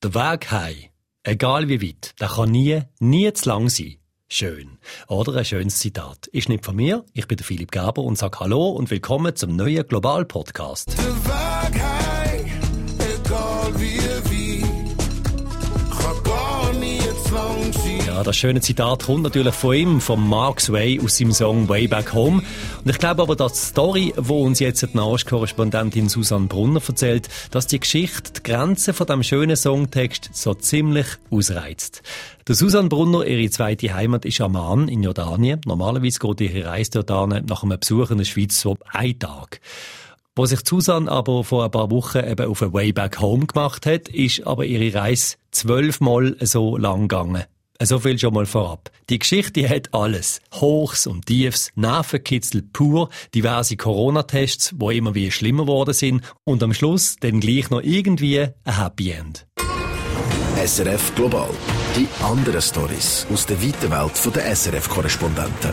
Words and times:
Der 0.00 0.14
Weg 0.14 0.52
heim, 0.52 0.76
egal 1.24 1.68
wie 1.68 1.82
weit, 1.82 2.14
der 2.20 2.28
kann 2.28 2.52
nie, 2.52 2.82
nie 3.00 3.32
zu 3.32 3.48
lang 3.48 3.68
sein. 3.68 3.96
Schön. 4.28 4.78
Oder 5.08 5.34
ein 5.34 5.44
schönes 5.44 5.80
Zitat. 5.80 6.28
Ist 6.28 6.48
nicht 6.48 6.64
von 6.64 6.76
mir, 6.76 7.04
ich 7.14 7.26
bin 7.26 7.36
der 7.36 7.44
Philipp 7.44 7.72
Gaber 7.72 8.02
und 8.02 8.16
sage 8.16 8.38
Hallo 8.38 8.68
und 8.68 8.92
willkommen 8.92 9.34
zum 9.34 9.56
neuen 9.56 9.84
Global 9.88 10.24
Podcast. 10.24 10.96
Der 10.96 11.04
Weg 11.04 11.82
heim, 11.82 12.46
egal 13.00 13.80
wie 13.80 14.17
Ja, 18.18 18.24
das 18.24 18.36
schöne 18.36 18.60
Zitat 18.60 19.04
kommt 19.04 19.22
natürlich 19.22 19.54
von 19.54 19.76
ihm, 19.76 20.00
von 20.00 20.28
Mark 20.28 20.60
Sway 20.60 21.00
aus 21.00 21.18
seinem 21.18 21.30
Song 21.30 21.68
Way 21.68 21.86
Back 21.86 22.14
Home. 22.14 22.42
Und 22.84 22.90
ich 22.90 22.98
glaube 22.98 23.22
aber, 23.22 23.36
dass 23.36 23.52
die 23.52 23.66
Story, 23.66 24.12
wo 24.16 24.42
uns 24.42 24.58
jetzt 24.58 24.82
die 24.82 24.88
Nahostkorrespondentin 24.92 26.08
Susanne 26.08 26.48
Brunner 26.48 26.80
erzählt, 26.84 27.28
dass 27.52 27.68
die 27.68 27.78
Geschichte 27.78 28.32
die 28.32 28.42
Grenzen 28.42 28.92
von 28.92 29.06
dem 29.06 29.22
schönen 29.22 29.54
Songtext 29.54 30.30
so 30.32 30.52
ziemlich 30.54 31.06
ausreizt. 31.30 32.02
Der 32.48 32.56
Susanne 32.56 32.88
Brunner, 32.88 33.24
ihre 33.24 33.48
zweite 33.50 33.94
Heimat 33.94 34.24
ist 34.24 34.40
Amman 34.40 34.88
in 34.88 35.04
Jordanien. 35.04 35.60
Normalerweise 35.64 36.18
geht 36.18 36.40
ihre 36.40 36.66
Reise 36.66 36.90
dort 36.90 37.12
an, 37.12 37.44
nach 37.46 37.62
einem 37.62 37.78
Besuch 37.78 38.10
in 38.10 38.18
der 38.18 38.24
Schweiz 38.24 38.60
so 38.60 38.76
ein 38.90 39.16
Tag. 39.16 39.60
Wo 40.34 40.44
sich 40.44 40.66
Susanne 40.66 41.08
aber 41.08 41.44
vor 41.44 41.64
ein 41.64 41.70
paar 41.70 41.92
Wochen 41.92 42.18
eben 42.18 42.50
auf 42.50 42.62
ein 42.64 42.72
Way 42.72 42.92
Back 42.92 43.20
Home 43.20 43.46
gemacht 43.46 43.86
hat, 43.86 44.08
ist 44.08 44.44
aber 44.44 44.64
ihre 44.64 44.92
Reise 44.98 45.36
zwölfmal 45.52 46.34
so 46.40 46.76
lang 46.76 47.02
gegangen. 47.02 47.44
So 47.80 48.00
viel 48.00 48.18
schon 48.18 48.34
mal 48.34 48.46
vorab. 48.46 48.90
Die 49.08 49.20
Geschichte 49.20 49.68
hat 49.68 49.94
alles. 49.94 50.40
Hochs 50.52 51.06
und 51.06 51.26
Tiefs, 51.26 51.70
Nervenkitzel 51.76 52.62
pur, 52.62 53.08
diverse 53.36 53.76
Corona-Tests, 53.76 54.74
wo 54.76 54.90
immer 54.90 55.14
wie 55.14 55.30
schlimmer 55.30 55.62
geworden 55.62 55.94
sind 55.94 56.24
und 56.42 56.60
am 56.64 56.74
Schluss 56.74 57.14
dann 57.20 57.38
gleich 57.38 57.70
noch 57.70 57.80
irgendwie 57.80 58.40
ein 58.40 58.52
Happy 58.64 59.12
End. 59.12 59.46
SRF 60.56 61.14
Global. 61.14 61.50
Die 61.96 62.08
anderen 62.20 62.60
Stories 62.60 63.24
aus 63.32 63.46
der 63.46 63.62
weiten 63.62 63.92
Welt 63.92 64.34
der 64.34 64.56
SRF-Korrespondenten. 64.56 65.72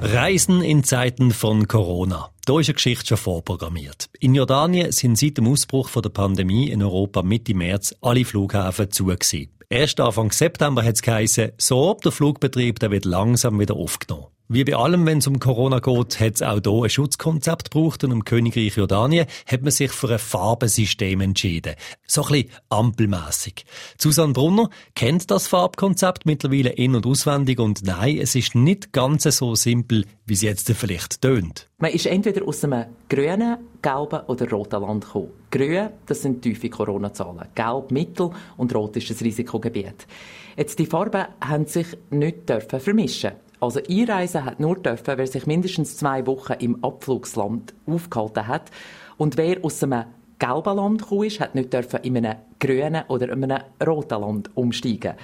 Reisen 0.00 0.60
in 0.60 0.82
Zeiten 0.82 1.30
von 1.30 1.68
Corona. 1.68 2.30
Da 2.46 2.58
ist 2.58 2.68
eine 2.68 2.74
Geschichte 2.74 3.06
schon 3.06 3.16
vorprogrammiert. 3.16 4.10
In 4.18 4.34
Jordanien 4.34 4.90
sind 4.90 5.16
seit 5.16 5.38
dem 5.38 5.46
Ausbruch 5.46 5.88
der 5.88 6.08
Pandemie 6.08 6.68
in 6.68 6.82
Europa 6.82 7.22
Mitte 7.22 7.54
März 7.54 7.94
alle 8.00 8.24
Flughäfen 8.24 8.90
zu 8.90 9.04
gewesen. 9.04 9.57
Erst 9.70 10.00
Anfang 10.00 10.32
September 10.32 10.82
hat 10.82 10.94
es 10.94 11.02
geheißen, 11.02 11.52
so, 11.58 11.92
der 12.02 12.10
Flugbetrieb 12.10 12.78
der 12.78 12.90
wird 12.90 13.04
langsam 13.04 13.60
wieder 13.60 13.76
aufgenommen. 13.76 14.28
Wie 14.48 14.64
bei 14.64 14.74
allem, 14.74 15.04
wenn 15.04 15.18
es 15.18 15.26
um 15.26 15.40
Corona 15.40 15.80
geht, 15.80 16.18
hat 16.20 16.36
es 16.36 16.42
auch 16.42 16.58
hier 16.64 16.84
ein 16.84 16.88
Schutzkonzept 16.88 17.70
gebraucht 17.70 18.02
und 18.02 18.12
im 18.12 18.24
Königreich 18.24 18.78
Jordanien 18.78 19.26
hat 19.46 19.60
man 19.60 19.70
sich 19.70 19.90
für 19.92 20.10
ein 20.10 20.18
Farbensystem 20.18 21.20
entschieden. 21.20 21.74
So 22.06 22.22
ein 22.22 22.28
bisschen 22.28 22.50
ampelmässig. 22.70 23.66
Susanne 24.00 24.32
Brunner 24.32 24.70
kennt 24.94 25.30
das 25.30 25.48
Farbkonzept 25.48 26.24
mittlerweile 26.24 26.70
in- 26.70 26.96
und 26.96 27.04
auswendig 27.04 27.58
und 27.58 27.82
nein, 27.84 28.16
es 28.16 28.34
ist 28.36 28.54
nicht 28.54 28.94
ganz 28.94 29.24
so 29.24 29.54
simpel, 29.54 30.06
wie 30.24 30.32
es 30.32 30.40
jetzt 30.40 30.72
vielleicht 30.72 31.20
tönt. 31.20 31.67
Man 31.80 31.92
ist 31.92 32.06
entweder 32.06 32.44
aus 32.44 32.64
einem 32.64 32.86
grünen, 33.08 33.56
gelben 33.80 34.20
oder 34.26 34.50
roten 34.50 34.82
Land 34.82 35.04
gekommen. 35.04 35.30
Grün, 35.48 35.90
das 36.06 36.22
sind 36.22 36.42
tiefe 36.42 36.68
Corona-Zahlen. 36.68 37.46
Gelb, 37.54 37.92
mittel 37.92 38.30
und 38.56 38.74
rot 38.74 38.96
ist 38.96 39.10
das 39.10 39.20
Risikogebiet. 39.20 40.08
Jetzt, 40.56 40.76
die 40.80 40.86
Farben 40.86 41.26
haben 41.40 41.66
sich 41.66 41.86
nicht 42.10 42.48
dürfen 42.48 42.80
vermischen. 42.80 43.30
Also 43.60 43.78
einreisen 43.88 44.44
hat 44.44 44.58
nur 44.58 44.74
dürfen, 44.80 45.18
wer 45.18 45.26
sich 45.28 45.46
mindestens 45.46 45.96
zwei 45.96 46.26
Wochen 46.26 46.54
im 46.54 46.82
Abflugsland 46.82 47.72
aufgehalten 47.86 48.48
hat. 48.48 48.72
Und 49.16 49.36
wer 49.36 49.64
aus 49.64 49.80
einem 49.84 50.06
gelben 50.40 50.76
Land 50.76 51.02
gekommen 51.02 51.24
ist, 51.24 51.38
hat 51.38 51.54
nicht 51.54 51.72
dürfen 51.72 52.00
in 52.02 52.16
einem 52.16 52.38
grünen 52.58 53.04
oder 53.06 53.28
in 53.28 53.44
einem 53.44 53.62
roten 53.86 54.20
Land 54.20 54.50
umsteigen. 54.56 55.14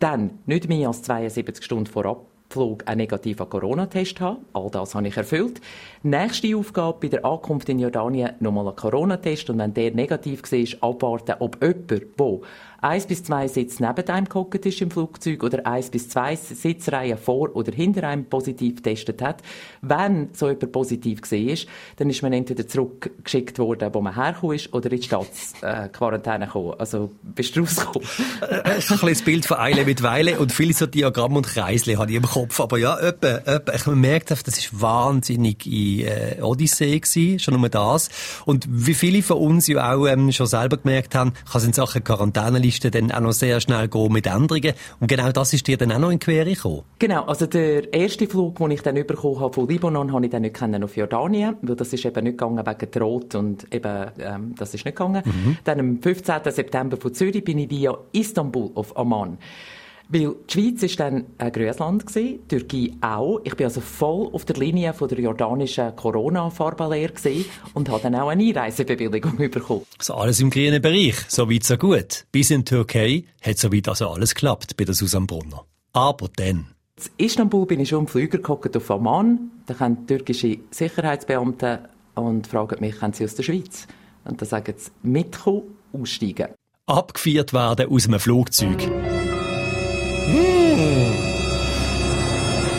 Dann 0.00 0.40
nicht 0.46 0.68
mehr 0.68 0.88
als 0.88 1.02
72 1.02 1.64
Stunden 1.64 1.86
vor 1.86 2.04
Abflug 2.50 2.82
einen 2.86 2.98
negativen 2.98 3.48
Corona-Test 3.48 4.20
haben. 4.20 4.44
All 4.52 4.70
das 4.70 4.96
habe 4.96 5.06
ich 5.06 5.16
erfüllt. 5.16 5.60
Nächste 6.02 6.56
Aufgabe 6.56 6.98
bei 7.02 7.06
der 7.06 7.24
Ankunft 7.24 7.68
in 7.68 7.78
Jordanien 7.78 8.32
nochmal 8.40 8.66
einen 8.66 8.74
Corona-Test 8.74 9.50
und 9.50 9.58
wenn 9.58 9.72
der 9.72 9.92
negativ 9.92 10.42
war, 10.42 10.90
abwarten, 10.90 11.36
ob 11.38 11.62
jemand, 11.62 12.06
wo 12.16 12.42
eins 12.80 13.06
bis 13.06 13.24
zwei 13.24 13.48
Sitze 13.48 13.82
neben 13.82 14.08
einem 14.08 14.28
gehockt 14.28 14.66
ist 14.66 14.80
im 14.80 14.90
Flugzeug 14.90 15.42
oder 15.42 15.66
eins 15.66 15.90
bis 15.90 16.08
zwei 16.08 16.36
Sitzreihen 16.36 17.18
vor 17.18 17.54
oder 17.54 17.72
hinter 17.72 18.04
einem 18.04 18.24
positiv 18.24 18.76
getestet 18.76 19.22
hat. 19.22 19.42
Wenn 19.82 20.30
so 20.32 20.48
jemand 20.48 20.72
positiv 20.72 21.20
war, 21.22 21.56
dann 21.96 22.10
ist 22.10 22.22
man 22.22 22.32
entweder 22.32 22.66
zurückgeschickt 22.66 23.58
worden, 23.58 23.90
wo 23.92 24.00
man 24.00 24.14
hergekommen 24.14 24.56
ist, 24.56 24.72
oder 24.72 24.90
in 24.90 25.00
die 25.00 25.06
Staatsquarantäne 25.06 26.46
gekommen. 26.46 26.74
Also 26.78 27.10
bist 27.22 27.56
du 27.56 27.60
rausgekommen. 27.60 28.08
Ein 28.40 28.76
bisschen 28.76 29.08
das 29.08 29.22
Bild 29.22 29.46
von 29.46 29.58
Eile 29.58 29.84
mit 29.84 30.02
Weile 30.02 30.38
und 30.38 30.52
viele 30.52 30.72
so 30.72 30.86
Diagramme 30.86 31.36
und 31.36 31.46
Kreisle 31.46 31.98
habe 31.98 32.10
ich 32.10 32.16
im 32.16 32.22
Kopf. 32.24 32.60
Aber 32.60 32.78
ja, 32.78 32.98
etwa, 32.98 33.28
etwa. 33.28 33.72
Ich 33.74 33.86
merke, 33.86 34.36
das 34.44 34.58
ist 34.58 34.80
wahnsinnig 34.80 35.66
in 35.66 36.06
äh, 36.06 36.42
Odyssee 36.42 36.98
gewesen, 36.98 37.38
schon 37.38 37.58
nur 37.58 37.68
das. 37.68 38.08
Und 38.44 38.66
wie 38.68 38.94
viele 38.94 39.22
von 39.22 39.38
uns 39.38 39.66
ja 39.66 39.92
auch 39.92 40.06
ähm, 40.06 40.32
schon 40.32 40.46
selber 40.46 40.76
gemerkt 40.76 41.14
haben, 41.14 41.32
kann 41.32 41.60
es 41.60 41.64
in 41.64 41.72
Sachen 41.72 42.04
Quarantäneliste 42.70 42.90
dann 42.90 43.10
auch 43.10 43.20
noch 43.20 43.32
sehr 43.32 43.60
schnell 43.60 43.88
gehen 43.88 44.12
mit 44.12 44.26
Änderungen. 44.26 44.72
Und 45.00 45.08
genau 45.08 45.32
das 45.32 45.52
ist 45.52 45.66
dir 45.66 45.76
dann 45.76 45.92
auch 45.92 45.98
noch 45.98 46.10
in 46.10 46.18
die 46.18 46.24
Quere 46.24 46.50
gekommen. 46.50 46.82
Genau, 46.98 47.24
also 47.24 47.46
der 47.46 47.92
erste 47.92 48.26
Flug, 48.26 48.58
den 48.58 48.70
ich 48.70 48.82
dann 48.82 48.94
bekommen 48.94 49.40
habe 49.40 49.52
von 49.52 49.68
Libanon, 49.68 50.12
habe 50.12 50.24
ich 50.24 50.30
dann 50.30 50.42
nicht 50.42 50.56
kennen 50.56 50.82
auf 50.84 50.96
Jordanien, 50.96 51.56
weil 51.62 51.76
das 51.76 51.92
ist 51.92 52.04
eben 52.04 52.24
nicht 52.24 52.38
gegangen 52.38 52.64
wegen 52.64 52.90
der 52.90 53.02
Rot 53.02 53.34
und 53.34 53.72
eben, 53.74 54.10
ähm, 54.18 54.54
das 54.56 54.74
ist 54.74 54.84
nicht 54.84 54.96
gegangen. 54.96 55.22
Dann 55.64 55.80
am 55.80 56.02
15. 56.02 56.40
September 56.50 56.96
von 56.96 57.14
Zürich 57.14 57.44
bin 57.44 57.58
ich 57.58 57.70
via 57.70 57.96
Istanbul 58.12 58.70
auf 58.74 58.96
Amman. 58.96 59.38
Weil 60.12 60.34
die 60.48 60.52
Schweiz 60.52 60.82
ist 60.82 60.98
dann 60.98 61.26
ein 61.38 61.52
Grösland 61.52 62.04
gewesen, 62.04 62.40
Türkei 62.48 62.90
auch. 63.00 63.40
Ich 63.44 63.54
bin 63.54 63.66
also 63.66 63.80
voll 63.80 64.28
auf 64.32 64.44
der 64.44 64.56
Linie 64.56 64.92
von 64.92 65.08
der 65.08 65.20
jordanischen 65.20 65.94
Corona-Farbenlehre 65.94 67.12
gewesen 67.12 67.44
und 67.74 67.88
habe 67.88 68.02
dann 68.02 68.16
auch 68.16 68.28
eine 68.28 68.42
Einreisebewilligung 68.42 69.36
bekommen. 69.50 69.82
Also 69.98 70.14
alles 70.14 70.40
im 70.40 70.50
grünen 70.50 70.82
Bereich, 70.82 71.14
so 71.28 71.48
weit 71.48 71.62
so 71.62 71.76
gut. 71.76 72.26
Bis 72.32 72.50
in 72.50 72.64
die 72.64 72.70
Türkei 72.70 73.24
hat 73.40 73.58
soweit 73.58 73.88
also 73.88 74.08
alles 74.08 74.34
geklappt 74.34 74.76
bei 74.76 74.84
der 74.84 74.94
Susanne 74.94 75.26
Brunner. 75.26 75.64
Aber 75.92 76.28
dann... 76.34 76.66
In 77.18 77.26
Istanbul 77.26 77.66
bin 77.66 77.78
ich 77.78 77.90
schon 77.90 78.00
im 78.00 78.06
Flüger 78.08 78.38
gehockt 78.38 78.76
auf 78.76 78.90
Amman. 78.90 79.52
Da 79.66 79.74
kommen 79.74 80.08
türkische 80.08 80.58
Sicherheitsbeamte 80.72 81.88
und 82.16 82.48
fragen 82.48 82.80
mich, 82.80 82.98
kommen 82.98 83.12
sie 83.12 83.24
aus 83.24 83.36
der 83.36 83.44
Schweiz? 83.44 83.86
Und 84.24 84.40
dann 84.40 84.48
sagen 84.48 84.74
sie, 84.76 84.90
mitkommen, 85.04 85.62
aussteigen. 85.92 86.48
Abgeführt 86.86 87.52
werden 87.52 87.88
aus 87.88 88.08
einem 88.08 88.18
Flugzeug. 88.18 88.88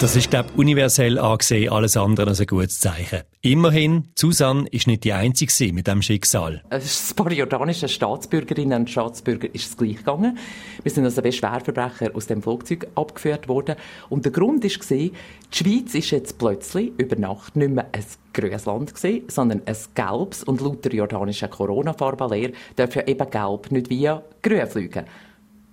Das 0.01 0.15
ist, 0.15 0.31
glaube 0.31 0.49
ich, 0.51 0.57
universell 0.57 1.19
angesehen 1.19 1.71
alles 1.71 1.95
andere 1.95 2.29
als 2.29 2.39
ein 2.41 2.47
gutes 2.47 2.79
Zeichen. 2.79 3.19
Immerhin, 3.41 4.07
Susanne 4.17 4.67
ist 4.71 4.87
nicht 4.87 5.03
die 5.03 5.13
Einzige 5.13 5.71
mit 5.73 5.85
diesem 5.85 6.01
Schicksal. 6.01 6.63
Ein 6.71 6.81
paar 7.15 7.31
jordanische 7.31 7.87
Staatsbürgerinnen 7.87 8.79
und 8.79 8.89
Staatsbürger 8.89 9.53
ist 9.53 9.67
es 9.67 9.77
gleich 9.77 9.97
gegangen. 9.97 10.39
Wir 10.81 10.91
sind 10.91 11.03
also 11.03 11.23
wie 11.23 11.31
Schwerverbrecher 11.31 12.15
aus 12.15 12.25
dem 12.25 12.41
Flugzeug 12.41 12.87
abgeführt 12.95 13.47
worden. 13.47 13.75
Und 14.09 14.25
der 14.25 14.31
Grund 14.31 14.63
war, 14.63 14.97
die 14.97 15.11
Schweiz 15.51 15.93
ist 15.93 16.09
jetzt 16.09 16.39
plötzlich 16.39 16.93
über 16.97 17.15
Nacht 17.15 17.55
nicht 17.55 17.69
mehr 17.69 17.85
ein 17.91 18.03
grünes 18.33 18.65
Land 18.65 18.95
gewesen, 18.95 19.25
sondern 19.27 19.61
ein 19.67 19.77
gelbes. 19.93 20.43
Und 20.43 20.61
laut 20.61 20.83
der 20.83 20.95
jordanischen 20.95 21.51
Corona-Farbenlehre 21.51 22.53
darf 22.75 22.95
ja 22.95 23.05
eben 23.05 23.29
gelb 23.29 23.71
nicht 23.71 23.91
via 23.91 24.23
grün 24.41 24.65
fliegen. 24.65 25.05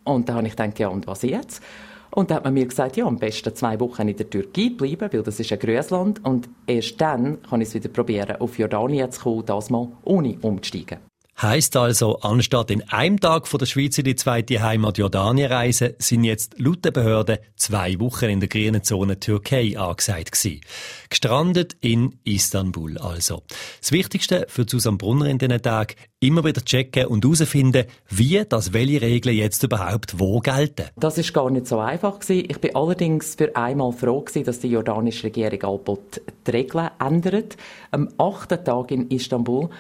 Und 0.05 0.29
da 0.29 0.35
habe 0.35 0.47
ich 0.47 0.55
gedacht, 0.55 0.79
ja, 0.79 0.89
und 0.89 1.07
was 1.07 1.23
jetzt? 1.23 1.63
Und 2.11 2.31
da 2.31 2.37
hat 2.37 2.45
man 2.45 2.55
mir 2.55 2.67
gesagt, 2.67 2.97
ja, 2.97 3.07
am 3.07 3.19
besten 3.19 3.55
zwei 3.55 3.79
Wochen 3.81 4.09
in 4.09 4.17
der 4.17 4.29
Türkei 4.29 4.71
bleiben, 4.71 5.09
weil 5.13 5.23
das 5.23 5.41
ist 5.41 5.53
ein 5.53 5.59
Grösland. 5.59 6.25
Und 6.25 6.49
erst 6.67 7.01
dann 7.01 7.43
kann 7.43 7.61
ich 7.61 7.69
es 7.69 7.75
wieder 7.75 7.89
probieren, 7.89 8.37
auf 8.41 8.59
Jordanien 8.59 9.11
zu 9.11 9.23
kommen, 9.23 9.47
das 9.47 9.71
mal 9.71 9.89
ohne 10.05 10.39
umzusteigen. 10.41 11.08
Heisst 11.41 11.77
also, 11.77 12.19
anstatt 12.19 12.69
in 12.73 12.83
einem 12.89 13.21
Tag 13.21 13.47
von 13.47 13.59
der 13.59 13.67
Schweiz 13.67 13.97
in 13.97 14.05
die 14.05 14.17
zweite 14.17 14.61
Heimat 14.61 14.99
Jordanien 14.99 15.53
reisen, 15.53 15.95
sind 15.99 16.25
jetzt 16.25 16.59
laut 16.59 16.85
der 16.85 16.91
Behörden 16.91 17.39
zwei 17.55 18.01
Wochen 18.01 18.25
in 18.25 18.41
der 18.41 18.49
grünen 18.49 18.83
Zone 18.83 19.21
Türkei 19.21 19.79
angesagt 19.79 20.33
gewesen. 20.33 20.63
Gestrandet 21.09 21.77
in 21.81 22.19
Istanbul 22.25 22.99
also. 22.99 23.45
Das 23.81 23.93
Wichtigste 23.93 24.47
für 24.49 24.67
Susanne 24.69 24.97
Brunner 24.97 25.27
in 25.27 25.39
diesen 25.39 25.63
Tagen, 25.63 25.95
immer 26.19 26.43
wieder 26.43 26.65
checken 26.65 27.07
und 27.07 27.25
herausfinden, 27.25 27.85
wie 28.09 28.45
das 28.45 28.73
welche 28.73 29.01
Regeln 29.01 29.37
jetzt 29.37 29.63
überhaupt 29.63 30.19
wo 30.19 30.41
gelten. 30.41 30.87
Das 30.97 31.19
ist 31.19 31.33
gar 31.33 31.51
nicht 31.51 31.69
so 31.69 31.79
einfach 31.79 32.19
gewesen. 32.19 32.49
Ich 32.51 32.61
bin 32.61 32.75
allerdings 32.75 33.37
für 33.37 33.55
einmal 33.55 33.93
froh 33.93 34.23
gewesen, 34.23 34.43
dass 34.45 34.59
die 34.59 34.71
jordanische 34.71 35.23
Regierung 35.23 35.63
Albot 35.63 36.21
die 36.49 36.51
Regeln 36.51 36.91
ändert. 36.99 37.57
Am 37.93 38.09
achten 38.19 38.65
Tag 38.65 38.91
in 38.91 39.09
Istanbul 39.09 39.71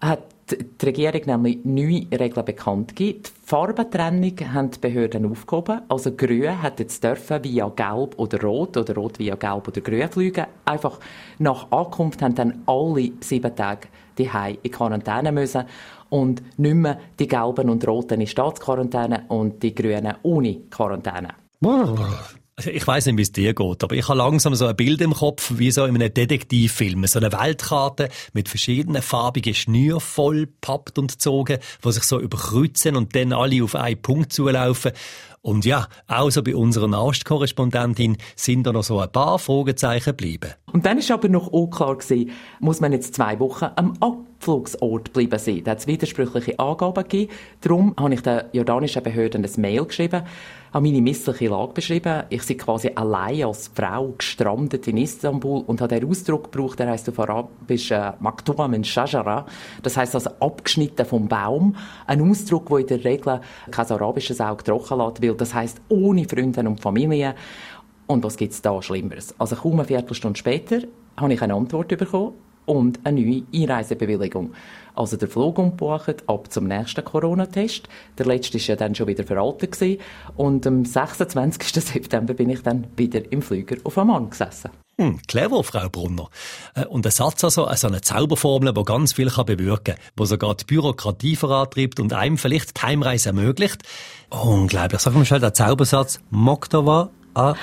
hat 0.00 0.33
die 0.50 0.86
Regierung 0.86 1.22
nämlich 1.26 1.58
neue 1.64 2.06
Regeln 2.18 2.44
bekannt 2.44 2.94
gegeben. 2.96 3.22
Die 3.24 3.46
Farbentrennung 3.46 4.34
haben 4.52 4.70
die 4.70 4.78
Behörden 4.78 5.30
aufgehoben. 5.30 5.82
Also 5.88 6.12
Grün 6.12 6.62
hat 6.62 6.80
jetzt 6.80 7.02
dürfen 7.02 7.42
via 7.44 7.68
Gelb 7.68 8.18
oder 8.18 8.40
Rot 8.42 8.76
oder 8.76 8.94
Rot 8.94 9.18
via 9.18 9.36
Gelb 9.36 9.68
oder 9.68 9.80
Grün 9.80 10.08
fliegen. 10.08 10.46
Einfach 10.64 10.98
nach 11.38 11.70
Ankunft 11.70 12.22
haben 12.22 12.34
dann 12.34 12.62
alle 12.66 13.12
sieben 13.20 13.54
Tage 13.54 13.88
die 14.16 14.30
in 14.62 14.70
Quarantäne 14.70 15.32
müssen. 15.32 15.64
und 16.14 16.42
nicht 16.58 16.74
mehr 16.74 17.00
die 17.18 17.26
Gelben 17.26 17.68
und 17.68 17.86
Roten 17.86 18.20
in 18.20 18.26
Staatsquarantäne 18.26 19.24
und 19.28 19.62
die 19.62 19.74
Grünen 19.74 20.14
ohne 20.22 20.60
Quarantäne. 20.70 21.30
Also 22.56 22.70
ich 22.70 22.86
weiß 22.86 23.06
nicht, 23.06 23.18
wie 23.18 23.22
es 23.22 23.32
dir 23.32 23.52
geht, 23.52 23.82
aber 23.82 23.96
ich 23.96 24.08
habe 24.08 24.18
langsam 24.18 24.54
so 24.54 24.66
ein 24.66 24.76
Bild 24.76 25.00
im 25.00 25.12
Kopf, 25.12 25.54
wie 25.56 25.72
so 25.72 25.84
in 25.86 25.96
einem 25.96 26.14
Detektivfilm. 26.14 27.04
So 27.06 27.18
eine 27.18 27.32
Weltkarte 27.32 28.08
mit 28.32 28.48
verschiedenen 28.48 29.02
farbigen 29.02 29.54
Schnüren 29.54 29.98
voll 29.98 30.46
pappt 30.60 30.96
und 31.00 31.10
gezogen, 31.10 31.58
die 31.84 31.92
sich 31.92 32.04
so 32.04 32.20
überkreuzen 32.20 32.94
und 32.94 33.16
dann 33.16 33.32
alle 33.32 33.64
auf 33.64 33.74
einen 33.74 34.00
Punkt 34.00 34.32
zulaufen. 34.32 34.92
Und 35.42 35.64
ja, 35.64 35.88
auch 36.06 36.30
so 36.30 36.44
bei 36.44 36.54
unserer 36.54 36.86
Nahostkorrespondentin 36.86 38.18
sind 38.36 38.66
da 38.68 38.72
noch 38.72 38.84
so 38.84 39.00
ein 39.00 39.10
paar 39.10 39.40
Fragezeichen 39.40 40.10
geblieben. 40.10 40.52
Und 40.72 40.86
dann 40.86 40.98
ist 40.98 41.10
aber 41.10 41.28
noch 41.28 41.48
unklar 41.48 41.98
gewesen, 41.98 42.30
muss 42.60 42.80
man 42.80 42.92
jetzt 42.92 43.16
zwei 43.16 43.38
Wochen 43.40 43.66
am 43.74 43.94
Abflugsort 44.44 45.12
bleiben 45.12 45.38
sein. 45.38 45.62
Da 45.64 45.70
hat 45.70 45.78
es 45.78 45.86
widersprüchliche 45.86 46.58
Angaben 46.58 47.02
gegeben. 47.02 47.32
Darum 47.62 47.94
habe 47.98 48.14
ich 48.14 48.20
den 48.20 48.42
jordanischen 48.52 49.02
Behörden 49.02 49.44
ein 49.44 49.60
Mail 49.60 49.86
geschrieben, 49.86 50.22
habe 50.72 50.86
meine 50.86 51.00
missliche 51.00 51.48
Lage 51.48 51.72
beschrieben. 51.72 52.24
Ich 52.28 52.42
sei 52.42 52.54
quasi 52.54 52.90
allein 52.94 53.44
als 53.44 53.70
Frau 53.74 54.14
gestrandet 54.18 54.86
in 54.86 54.98
Istanbul 54.98 55.62
und 55.66 55.80
habe 55.80 55.98
den 55.98 56.10
Ausdruck 56.10 56.52
gebraucht, 56.52 56.78
der 56.78 56.90
heißt 56.90 57.08
auf 57.08 57.18
Arabisch 57.18 57.90
äh, 57.90 58.12
Maktua 58.20 58.68
min 58.68 58.84
Shajara. 58.84 59.46
Das 59.82 59.96
heißt 59.96 60.14
also 60.14 60.30
abgeschnitten 60.40 61.06
vom 61.06 61.26
Baum. 61.26 61.76
Ein 62.06 62.28
Ausdruck, 62.28 62.68
der 62.68 62.78
in 62.78 62.86
der 62.86 63.04
Regel 63.04 63.40
kein 63.70 63.90
arabisches 63.90 64.40
Auge 64.40 64.64
trocken 64.64 64.98
lässt, 64.98 65.22
weil 65.22 65.34
das 65.34 65.54
heißt 65.54 65.80
ohne 65.88 66.28
Freunde 66.28 66.60
und 66.60 66.80
Familie. 66.80 67.34
Und 68.06 68.22
was 68.22 68.36
gibt's 68.36 68.60
da 68.60 68.82
Schlimmeres? 68.82 69.34
Also 69.38 69.56
kaum 69.56 69.74
eine 69.74 69.84
Viertelstunde 69.84 70.38
später 70.38 70.80
habe 71.16 71.32
ich 71.32 71.40
eine 71.40 71.54
Antwort 71.54 71.88
bekommen 71.88 72.34
und 72.66 73.00
eine 73.04 73.20
neue 73.20 73.42
Einreisebewilligung. 73.54 74.52
Also 74.94 75.16
der 75.16 75.28
Flug 75.28 75.58
umgebucht 75.58 76.22
ab 76.28 76.52
zum 76.52 76.68
nächsten 76.68 77.04
Corona-Test. 77.04 77.88
Der 78.16 78.26
letzte 78.26 78.58
ist 78.58 78.68
ja 78.68 78.76
dann 78.76 78.94
schon 78.94 79.08
wieder 79.08 79.24
veraltet 79.24 79.72
gewesen. 79.72 80.00
Und 80.36 80.66
am 80.66 80.84
26. 80.84 81.84
September 81.84 82.34
bin 82.34 82.50
ich 82.50 82.62
dann 82.62 82.86
wieder 82.96 83.20
im 83.32 83.42
Flüger 83.42 83.76
auf 83.82 83.98
Amman 83.98 84.30
gesessen. 84.30 84.70
Hm, 84.96 85.20
clever, 85.26 85.64
Frau 85.64 85.88
Brunner. 85.88 86.28
Äh, 86.76 86.84
und 86.86 87.04
ein 87.04 87.10
Satz 87.10 87.42
also, 87.42 87.68
so 87.74 87.88
eine 87.88 88.00
Zauberformel, 88.00 88.72
die 88.72 88.84
ganz 88.84 89.12
viel 89.12 89.28
kann 89.28 89.46
bewirken 89.46 89.96
kann, 89.96 90.04
die 90.16 90.26
sogar 90.26 90.54
die 90.54 90.64
Bürokratie 90.64 91.34
vorantreibt 91.34 91.98
und 91.98 92.12
einem 92.12 92.38
vielleicht 92.38 92.76
die 92.76 92.86
Heimreise 92.86 93.30
ermöglicht. 93.30 93.82
Unglaublich. 94.30 95.00
Sag 95.00 95.14
mal 95.14 95.24
schnell 95.24 95.40
den 95.40 95.52
Zaubersatz. 95.52 96.20
Moktova 96.30 97.10
Ah. 97.34 97.54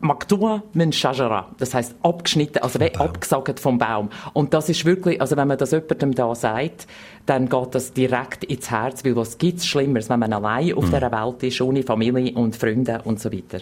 Maktua 0.00 0.62
min 0.72 0.92
Shajara. 0.92 1.48
Das 1.58 1.74
heisst 1.74 1.94
abgeschnitten, 2.02 2.62
also 2.62 2.80
wie 2.80 2.94
abgesagt 2.94 3.60
vom 3.60 3.78
Baum. 3.78 4.10
Und 4.32 4.54
das 4.54 4.68
ist 4.68 4.84
wirklich, 4.84 5.20
also 5.20 5.36
wenn 5.36 5.48
man 5.48 5.58
das 5.58 5.70
jemandem 5.72 6.14
da 6.14 6.34
sagt, 6.34 6.86
dann 7.26 7.48
geht 7.48 7.74
das 7.74 7.92
direkt 7.92 8.44
ins 8.44 8.70
Herz, 8.70 9.04
weil 9.04 9.16
was 9.16 9.38
gibt's 9.38 9.66
Schlimmeres, 9.66 10.08
wenn 10.10 10.20
man 10.20 10.32
allein 10.32 10.74
auf 10.74 10.86
mhm. 10.86 10.90
dieser 10.90 11.12
Welt 11.12 11.42
ist, 11.42 11.60
ohne 11.60 11.82
Familie 11.82 12.34
und 12.34 12.56
Freunde 12.56 13.00
und 13.04 13.20
so 13.20 13.32
weiter. 13.32 13.60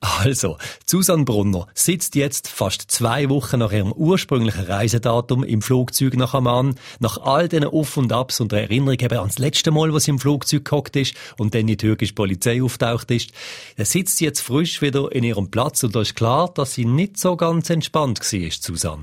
Also, 0.00 0.56
Susanne 0.86 1.24
Brunner 1.24 1.66
sitzt 1.74 2.14
jetzt 2.14 2.48
fast 2.48 2.90
zwei 2.90 3.28
Wochen 3.28 3.58
nach 3.58 3.72
ihrem 3.72 3.92
ursprünglichen 3.92 4.64
Reisedatum 4.64 5.44
im 5.44 5.60
Flugzeug 5.60 6.16
nach 6.16 6.32
Amman. 6.32 6.76
Nach 7.00 7.18
all 7.18 7.48
diesen 7.48 7.66
Auf 7.66 7.96
und 7.96 8.12
Abs 8.12 8.40
und 8.40 8.52
der 8.52 8.62
Erinnerung 8.62 8.98
eben 8.98 9.18
ans 9.18 9.38
letzte 9.38 9.70
Mal, 9.70 9.92
wo 9.92 9.98
sie 9.98 10.12
im 10.12 10.18
Flugzeug 10.18 10.64
gehockt 10.64 10.96
ist 10.96 11.14
und 11.36 11.54
dann 11.54 11.66
die 11.66 11.76
türkische 11.76 12.14
Polizei 12.14 12.62
auftaucht 12.62 13.10
ist. 13.10 13.32
Da 13.76 13.84
sitzt 13.84 14.16
sie 14.16 14.24
jetzt 14.24 14.40
frisch 14.40 14.80
wieder 14.80 15.12
in 15.12 15.24
ihrem 15.24 15.50
Platz 15.50 15.82
und 15.82 15.94
da 15.94 16.00
ist 16.00 16.16
klar, 16.16 16.50
dass 16.54 16.74
sie 16.74 16.86
nicht 16.86 17.18
so 17.18 17.36
ganz 17.36 17.68
entspannt 17.68 18.20
war, 18.20 18.50
Susanne. 18.50 19.02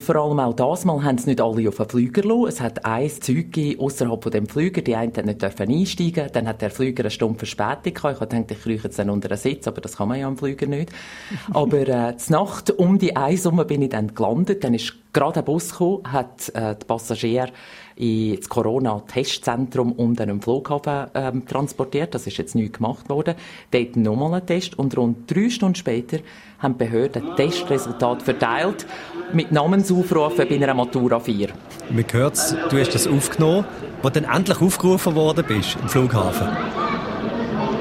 Vor 0.00 0.14
allem 0.14 0.38
auch 0.38 0.54
das 0.54 0.84
Mal 0.84 1.02
haben 1.02 1.18
sie 1.18 1.30
nicht 1.30 1.40
alle 1.40 1.68
auf 1.68 1.76
den 1.76 1.88
Flüger 1.88 2.22
gelassen. 2.22 2.46
Es 2.46 2.60
hat 2.60 2.84
ein 2.84 3.10
Zeug 3.10 3.52
gegeben, 3.52 3.80
ausserhalb 3.80 4.22
von 4.22 4.30
dem 4.30 4.46
Flüger. 4.46 4.80
Die 4.80 4.94
einen 4.94 5.12
nicht 5.26 5.42
dürfen 5.42 5.68
einsteigen. 5.68 6.28
Dann 6.32 6.46
hat 6.46 6.62
der 6.62 6.70
Flüger 6.70 7.02
eine 7.02 7.10
Stunde 7.10 7.38
Verspätung 7.38 7.94
gehabt. 7.94 8.22
Ich 8.22 8.28
dachte, 8.28 8.54
ich 8.54 8.62
kriege 8.62 8.84
jetzt 8.84 8.98
dann 9.00 9.10
unter 9.10 9.26
den 9.28 9.38
Sitz, 9.38 9.66
aber 9.66 9.80
das 9.80 9.96
kann 9.96 10.06
man 10.06 10.20
ja 10.20 10.28
am 10.28 10.36
Flüger 10.36 10.66
nicht. 10.66 10.92
aber, 11.52 11.88
äh, 11.88 12.14
Nacht 12.28 12.70
um 12.70 12.98
die 12.98 13.16
Eins 13.16 13.48
bin 13.66 13.82
ich 13.82 13.88
dann 13.88 14.14
gelandet. 14.14 14.62
Dann 14.62 14.74
ist 14.74 14.94
gerade 15.12 15.40
ein 15.40 15.44
Bus 15.44 15.72
gekommen, 15.72 16.12
hat, 16.12 16.48
äh, 16.54 16.76
die 16.80 16.86
Passagiere 16.86 17.50
ins 17.98 18.48
Corona-Testzentrum 18.48 19.92
um 19.92 20.14
den 20.14 20.40
Flughafen 20.40 21.10
ähm, 21.14 21.46
transportiert. 21.46 22.14
Das 22.14 22.26
ist 22.26 22.36
jetzt 22.36 22.54
neu 22.54 22.68
gemacht 22.68 23.08
worden. 23.08 23.34
Dort 23.70 23.96
nochmal 23.96 24.34
ein 24.34 24.46
Test 24.46 24.78
und 24.78 24.96
rund 24.96 25.30
drei 25.30 25.50
Stunden 25.50 25.74
später 25.74 26.18
haben 26.60 26.78
die 26.78 26.84
Behörden 26.84 27.34
Testresultat 27.36 28.22
verteilt 28.22 28.86
mit 29.32 29.50
Namensaufrufen 29.52 30.48
bei 30.48 30.54
einer 30.54 30.74
Matura 30.74 31.18
4. 31.18 31.48
Man 31.90 32.04
hört 32.12 32.56
du 32.70 32.78
hast 32.78 32.94
das 32.94 33.06
aufgenommen, 33.06 33.64
wo 34.02 34.10
dann 34.10 34.24
endlich 34.24 34.60
aufgerufen 34.60 35.14
worden 35.14 35.44
bist 35.46 35.76
im 35.82 35.88
Flughafen. 35.88 36.48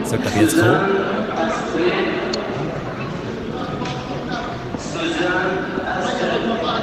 Soll 0.03 0.19
ich 0.19 0.41
jetzt 0.41 0.59
kommen? 0.59 1.06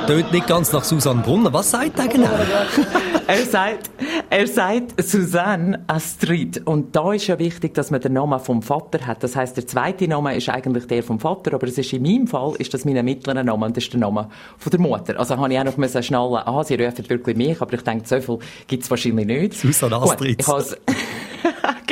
Tönt 0.06 0.32
nicht 0.32 0.46
ganz 0.46 0.70
nach 0.72 0.84
Susanne 0.84 1.22
Brunner. 1.22 1.50
Was 1.52 1.70
sagt 1.70 1.98
er 1.98 2.08
genau? 2.08 2.28
er 3.26 3.44
sagt, 3.46 3.90
er 4.28 4.46
sagt 4.46 5.02
Susanne 5.02 5.82
Astrid. 5.86 6.60
Und 6.66 6.94
da 6.94 7.14
ist 7.14 7.26
ja 7.26 7.38
wichtig, 7.38 7.72
dass 7.72 7.90
man 7.90 8.02
den 8.02 8.12
Namen 8.12 8.38
vom 8.38 8.60
Vater 8.60 9.06
hat. 9.06 9.22
Das 9.22 9.34
heißt, 9.34 9.56
der 9.56 9.66
zweite 9.66 10.06
Name 10.06 10.36
ist 10.36 10.50
eigentlich 10.50 10.86
der 10.86 11.02
vom 11.02 11.20
Vater, 11.20 11.54
aber 11.54 11.66
es 11.66 11.78
ist 11.78 11.92
in 11.94 12.02
meinem 12.02 12.26
Fall 12.26 12.54
ist 12.58 12.74
das 12.74 12.84
mein 12.84 13.02
mittlerer 13.02 13.42
Name 13.42 13.64
und 13.64 13.76
das 13.76 13.84
ist 13.84 13.92
der 13.94 14.00
Name 14.00 14.28
von 14.58 14.70
der 14.70 14.80
Mutter. 14.80 15.18
Also 15.18 15.38
habe 15.38 15.52
ich 15.52 15.58
auch 15.58 15.64
noch 15.64 15.76
müssen 15.78 16.02
schnallen, 16.02 16.42
ah, 16.44 16.62
sie 16.64 16.74
rufen 16.74 17.08
wirklich 17.08 17.36
mich, 17.36 17.62
aber 17.62 17.72
ich 17.72 17.82
denke, 17.82 18.06
so 18.06 18.20
viel 18.20 18.38
gibt 18.66 18.82
es 18.82 18.90
wahrscheinlich 18.90 19.26
nicht. 19.26 19.54
Susanne 19.54 19.96
Astrid. 19.96 20.44
Gut, 20.44 20.76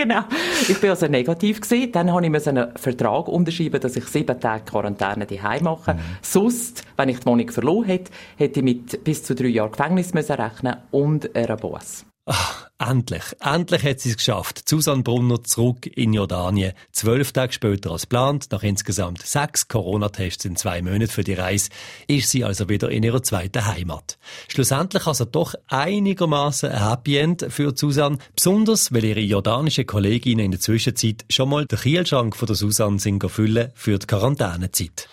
genau. 0.03 0.23
Ich 0.69 0.81
bin 0.81 0.91
also 0.91 1.07
negativ 1.07 1.61
gewesen. 1.61 1.93
Dann 1.93 2.13
habe 2.13 2.27
ich 2.27 2.49
einen 2.49 2.77
Vertrag 2.77 3.29
unterschreiben, 3.29 3.81
dass 3.81 3.97
ich 3.97 4.05
sieben 4.07 4.39
Tage 4.39 4.65
Quarantäne 4.65 5.27
daheim 5.27 5.65
mache. 5.65 5.95
Mhm. 5.95 5.99
Sonst, 6.21 6.85
wenn 6.97 7.09
ich 7.09 7.21
die 7.21 7.27
Wohnung 7.27 7.49
verloren 7.51 7.85
hätte, 7.85 8.13
hätte 8.37 8.61
ich 8.61 8.65
mit 8.65 9.05
bis 9.05 9.23
zu 9.23 9.35
drei 9.35 9.49
Jahren 9.49 9.73
Gefängnis 9.73 10.15
müssen 10.15 10.33
rechnen 10.33 10.77
und 10.91 11.35
einer 11.35 11.57
Boss. 11.57 12.05
Ach, 12.25 12.69
endlich, 12.79 13.25
endlich 13.41 13.83
hat 13.83 13.99
sie 13.99 14.11
es 14.11 14.17
geschafft. 14.17 14.69
Susanne 14.69 15.03
Brunner 15.03 15.43
zurück 15.43 15.89
in 15.89 16.13
Jordanien. 16.13 16.73
Zwölf 16.93 17.33
Tage 17.33 17.53
später 17.53 17.91
als 17.91 18.03
geplant, 18.03 18.47
nach 18.53 18.63
insgesamt 18.63 19.23
sechs 19.27 19.67
Corona-Tests 19.67 20.45
in 20.45 20.55
zwei 20.55 20.83
Monaten 20.83 21.09
für 21.09 21.25
die 21.25 21.35
Reise, 21.35 21.71
ist 22.07 22.31
sie 22.31 22.45
also 22.45 22.69
wieder 22.69 22.91
in 22.91 23.03
ihrer 23.03 23.25
zweiten 23.25 23.67
Heimat. 23.67 24.19
Schlussendlich 24.47 25.05
also 25.09 25.25
doch 25.25 25.55
einigermaßen 25.67 26.71
ein 26.71 26.89
Happy 26.91 27.17
End 27.17 27.45
für 27.49 27.73
Susanne, 27.77 28.19
besonders 28.37 28.93
weil 28.93 29.05
ihre 29.05 29.19
jordanische 29.19 29.85
Kolleginnen 29.85 30.45
in 30.45 30.51
der 30.53 30.61
Zwischenzeit 30.61 31.25
schon 31.29 31.49
mal 31.49 31.67
den 31.67 31.79
Kielschrank 31.79 32.37
von 32.37 32.47
der 32.47 32.55
sind 32.55 33.31
füllen 33.31 33.73
für 33.75 33.99
die 33.99 34.07
Quarantänezeit. 34.07 35.09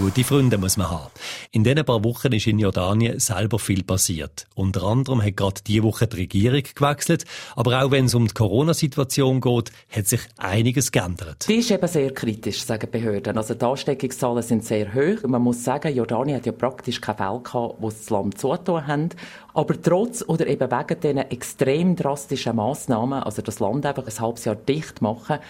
Gute 0.00 0.24
Freunde 0.24 0.56
muss 0.56 0.78
man 0.78 0.88
haben. 0.88 1.10
In 1.52 1.62
diesen 1.62 1.84
paar 1.84 2.02
Wochen 2.02 2.32
ist 2.32 2.46
in 2.46 2.58
Jordanien 2.58 3.20
selber 3.20 3.58
viel 3.58 3.82
passiert. 3.82 4.46
Unter 4.54 4.84
anderem 4.84 5.22
hat 5.22 5.36
gerade 5.36 5.60
diese 5.66 5.82
Woche 5.82 6.06
die 6.06 6.16
Regierung 6.16 6.62
gewechselt. 6.74 7.26
Aber 7.54 7.82
auch 7.82 7.90
wenn 7.90 8.06
es 8.06 8.14
um 8.14 8.26
die 8.26 8.32
Corona-Situation 8.32 9.42
geht, 9.42 9.72
hat 9.94 10.06
sich 10.06 10.22
einiges 10.38 10.90
geändert. 10.90 11.46
Die 11.46 11.56
ist 11.56 11.70
eben 11.70 11.86
sehr 11.86 12.14
kritisch, 12.14 12.62
sagen 12.62 12.90
Behörden. 12.90 13.36
Also 13.36 13.52
die 13.52 13.62
Ansteckungszahlen 13.62 14.42
sind 14.42 14.64
sehr 14.64 14.94
hoch. 14.94 15.22
Man 15.28 15.42
muss 15.42 15.64
sagen, 15.64 15.94
Jordanien 15.94 16.38
hat 16.38 16.46
ja 16.46 16.52
praktisch 16.52 17.02
keine 17.02 17.18
Fälle 17.18 17.40
gehabt, 17.40 17.74
wo 17.78 17.90
das 17.90 18.08
Land 18.08 18.38
zugetan 18.38 18.86
haben. 18.86 19.08
Aber 19.52 19.82
trotz 19.82 20.24
oder 20.26 20.46
eben 20.46 20.70
wegen 20.70 21.00
diesen 21.00 21.18
extrem 21.30 21.94
drastischen 21.94 22.56
Massnahmen, 22.56 23.22
also 23.22 23.42
das 23.42 23.60
Land 23.60 23.84
einfach 23.84 24.06
ein 24.06 24.18
halbes 24.18 24.46
Jahr 24.46 24.56
dicht 24.56 25.02
machen, 25.02 25.40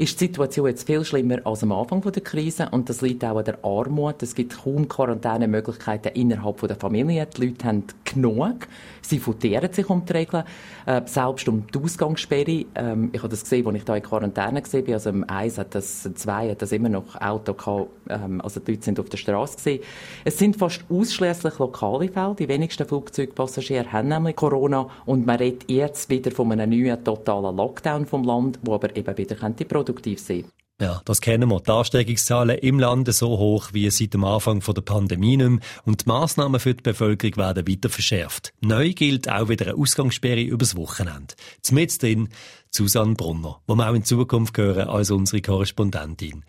ist 0.00 0.18
die 0.18 0.26
Situation 0.26 0.66
jetzt 0.66 0.86
viel 0.86 1.04
schlimmer 1.04 1.40
als 1.44 1.62
am 1.62 1.72
Anfang 1.72 2.00
der 2.00 2.22
Krise 2.22 2.70
und 2.70 2.88
das 2.88 3.02
liegt 3.02 3.22
auch 3.22 3.36
an 3.36 3.44
der 3.44 3.62
Armut. 3.62 4.22
Es 4.22 4.34
gibt 4.34 4.56
kaum 4.56 4.88
Quarantänemöglichkeiten 4.88 6.12
innerhalb 6.12 6.66
der 6.66 6.76
Familie. 6.76 7.26
Die 7.26 7.46
Leute 7.48 7.66
haben 7.66 7.84
genug. 8.14 8.68
Sie 9.02 9.18
futieren 9.18 9.72
sich 9.72 9.88
um 9.88 10.04
die 10.04 10.12
Regeln, 10.12 10.44
äh, 10.86 11.02
selbst 11.04 11.48
um 11.48 11.66
die 11.66 11.78
Ausgangssperre. 11.78 12.66
Ähm, 12.74 13.10
ich 13.12 13.20
habe 13.20 13.28
das 13.28 13.42
gesehen, 13.42 13.66
als 13.66 13.76
ich 13.76 13.84
da 13.84 13.96
in 13.96 14.02
Quarantäne 14.02 14.62
war. 14.62 14.94
Also 14.94 15.10
im 15.10 15.28
1 15.28 15.58
hat 15.58 15.74
das, 15.74 16.06
im 16.06 16.16
2 16.16 16.50
hat 16.50 16.62
das 16.62 16.72
immer 16.72 16.88
noch 16.88 17.20
Auto 17.20 17.54
gehabt, 17.54 17.90
ähm, 18.08 18.40
also 18.40 18.60
die 18.60 18.72
Leute 18.72 18.84
sind 18.84 19.00
auf 19.00 19.08
der 19.08 19.16
Straße. 19.16 19.80
Es 20.24 20.38
sind 20.38 20.56
fast 20.56 20.84
ausschließlich 20.88 21.58
lokale 21.58 22.08
Fälle. 22.08 22.34
Die 22.38 22.48
wenigsten 22.48 22.86
Flugzeugpassagiere 22.86 23.92
haben 23.92 24.08
nämlich 24.08 24.36
Corona 24.36 24.88
und 25.06 25.26
man 25.26 25.36
redet 25.36 25.70
jetzt 25.70 26.08
wieder 26.10 26.30
von 26.30 26.52
einem 26.52 26.70
neuen 26.70 27.02
totalen 27.02 27.56
Lockdown 27.56 28.06
vom 28.06 28.24
Land, 28.24 28.58
wo 28.62 28.74
aber 28.74 28.94
eben 28.96 29.16
wieder 29.16 29.36
produktiv 29.64 30.20
sein 30.20 30.42
könnte. 30.42 30.59
Ja, 30.80 31.02
das 31.04 31.20
kennen 31.20 31.50
wir. 31.50 31.60
Die 31.60 31.70
Ansteckungszahlen 31.70 32.56
im 32.56 32.78
Lande 32.78 33.12
so 33.12 33.36
hoch 33.36 33.68
wie 33.74 33.90
seit 33.90 34.14
dem 34.14 34.24
Anfang 34.24 34.60
der 34.60 34.80
Pandemie 34.80 35.36
nicht 35.36 35.50
mehr. 35.50 35.60
Und 35.84 36.06
die 36.06 36.08
Massnahmen 36.08 36.58
für 36.58 36.74
die 36.74 36.82
Bevölkerung 36.82 37.36
werden 37.36 37.68
weiter 37.68 37.90
verschärft. 37.90 38.54
Neu 38.62 38.94
gilt 38.94 39.28
auch 39.28 39.50
wieder 39.50 39.66
eine 39.66 39.76
Ausgangssperre 39.76 40.40
übers 40.40 40.76
Wochenende. 40.76 41.34
Zumindest 41.60 42.02
drin 42.02 42.30
Susanne 42.70 43.14
Brunner, 43.14 43.60
wo 43.66 43.74
wir 43.74 43.90
auch 43.90 43.94
in 43.94 44.04
Zukunft 44.04 44.56
hören 44.56 44.88
als 44.88 45.10
unsere 45.10 45.42
Korrespondentin. 45.42 46.44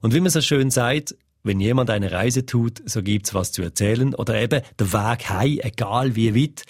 Und 0.00 0.14
wie 0.14 0.20
man 0.20 0.30
so 0.30 0.40
schön 0.40 0.70
sagt, 0.70 1.14
wenn 1.42 1.60
jemand 1.60 1.90
eine 1.90 2.10
Reise 2.10 2.46
tut, 2.46 2.80
so 2.86 3.02
gibt's 3.02 3.34
was 3.34 3.52
zu 3.52 3.60
erzählen 3.60 4.14
oder 4.14 4.40
eben 4.40 4.62
der 4.78 4.92
Weg 4.94 5.28
heim, 5.28 5.58
egal 5.60 6.16
wie 6.16 6.34
weit. 6.34 6.62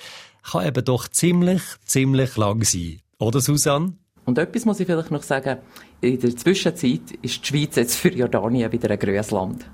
kann 0.43 0.67
eben 0.67 0.85
doch 0.85 1.07
ziemlich, 1.07 1.63
ziemlich 1.85 2.37
lang 2.37 2.65
sein. 2.65 2.99
Oder, 3.21 3.41
Susanne? 3.41 3.95
Und 4.25 4.39
etwas 4.39 4.65
muss 4.65 4.81
ich 4.81 4.87
vielleicht 4.87 5.11
noch 5.11 5.23
sagen. 5.23 5.59
In 6.01 6.19
der 6.19 6.37
Zwischenzeit 6.37 7.13
ist 7.23 7.43
die 7.43 7.47
Schweiz 7.47 7.77
jetzt 7.77 7.97
für 7.97 8.11
Jordanien 8.11 8.71
wieder 8.73 8.91
ein 8.91 8.99
grünes 8.99 9.31
Land. 9.31 9.67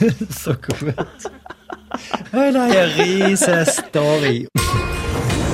so 0.30 0.52
gut. 0.52 0.94
Eine 2.32 2.96
riesen 2.96 3.66
Story. 3.66 4.48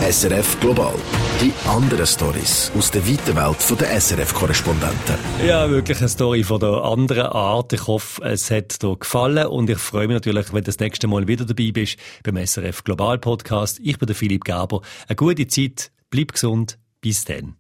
SRF 0.09 0.61
Global. 0.61 0.95
Die 1.41 1.53
anderen 1.69 2.07
Stories 2.07 2.71
aus 2.79 2.91
der 2.91 3.07
weiten 3.07 3.35
Welt 3.35 3.81
der 3.81 4.01
SRF-Korrespondenten. 4.01 5.17
Ja, 5.45 5.69
wirklich 5.69 5.99
eine 5.99 6.09
Story 6.09 6.45
von 6.45 6.61
der 6.61 6.83
anderen 6.85 7.27
Art. 7.27 7.73
Ich 7.73 7.87
hoffe, 7.87 8.23
es 8.23 8.51
hat 8.51 8.83
dir 8.83 8.97
gefallen 8.97 9.47
und 9.49 9.69
ich 9.69 9.79
freue 9.79 10.07
mich 10.07 10.15
natürlich, 10.15 10.53
wenn 10.53 10.63
du 10.63 10.67
das 10.67 10.79
nächste 10.79 11.09
Mal 11.09 11.27
wieder 11.27 11.45
dabei 11.45 11.73
bist 11.73 11.99
beim 12.23 12.37
SRF 12.37 12.85
Global 12.85 13.19
Podcast. 13.19 13.81
Ich 13.83 13.99
bin 13.99 14.07
der 14.07 14.15
Philipp 14.15 14.45
Gaber. 14.45 14.81
Eine 15.09 15.17
gute 15.17 15.47
Zeit, 15.49 15.91
bleib 16.11 16.33
gesund, 16.33 16.79
bis 17.01 17.25
dann. 17.25 17.57